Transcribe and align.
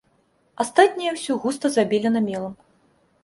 Астатняе 0.63 1.11
ўсё 1.17 1.33
густа 1.45 1.71
забелена 1.75 2.21
мелам. 2.31 2.57